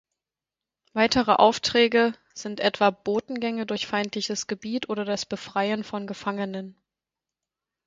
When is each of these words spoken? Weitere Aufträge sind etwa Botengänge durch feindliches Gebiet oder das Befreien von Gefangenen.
Weitere 0.93 1.33
Aufträge 1.33 2.13
sind 2.33 2.59
etwa 2.59 2.89
Botengänge 2.89 3.67
durch 3.67 3.85
feindliches 3.85 4.47
Gebiet 4.47 4.89
oder 4.89 5.05
das 5.05 5.27
Befreien 5.27 5.83
von 5.83 6.07
Gefangenen. 6.07 6.75